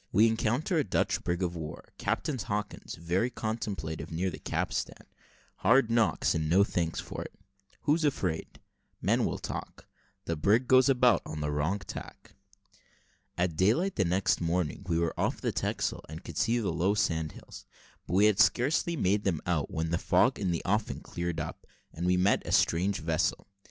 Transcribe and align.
WE 0.11 0.25
ENCOUNTER 0.27 0.79
A 0.79 0.83
DUTCH 0.83 1.23
BRIG 1.23 1.43
OF 1.43 1.55
WAR 1.55 1.89
CAPTAIN 1.99 2.39
HAWKINS 2.39 2.95
VERY 2.95 3.29
CONTEMPLATIVE 3.29 4.09
NEAR 4.11 4.31
THE 4.31 4.39
CAPSTAN 4.39 5.05
HARD 5.57 5.91
KNOCKS, 5.91 6.33
AND 6.33 6.49
NO 6.49 6.63
THANKS 6.63 6.99
FOR 6.99 7.21
IT 7.21 7.35
WHO'S 7.81 8.03
AFRAID? 8.05 8.59
MEN 8.99 9.25
WILL 9.25 9.37
TALK 9.37 9.87
THE 10.25 10.35
BRIG 10.35 10.67
GOES 10.67 10.89
ABOUT 10.89 11.21
ON 11.27 11.41
THE 11.41 11.51
WRONG 11.51 11.79
TACK. 11.85 12.33
At 13.37 13.55
daylight 13.55 13.95
the 13.95 14.03
next 14.05 14.41
morning 14.41 14.83
we 14.89 14.97
were 14.97 15.13
off 15.19 15.39
the 15.39 15.51
Texel, 15.51 16.03
and 16.09 16.23
could 16.23 16.39
see 16.39 16.57
the 16.57 16.73
low 16.73 16.95
sand 16.95 17.33
hills: 17.33 17.67
but 18.07 18.15
we 18.15 18.25
had 18.25 18.39
scarcely 18.39 18.95
made 18.95 19.23
them 19.23 19.39
out, 19.45 19.69
when 19.69 19.91
the 19.91 19.99
fog 19.99 20.39
in 20.39 20.49
the 20.49 20.63
offing 20.65 21.01
cleared 21.01 21.39
up, 21.39 21.67
and 21.93 22.07
we 22.07 22.17
made 22.17 22.41
a 22.47 22.51
strange 22.51 22.97
vessel. 23.01 23.45